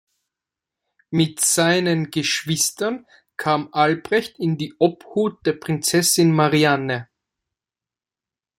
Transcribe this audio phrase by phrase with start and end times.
[1.11, 3.05] Mit seinen Geschwistern
[3.37, 7.07] kam Albrecht in die Obhut der Prinzessin Marianne.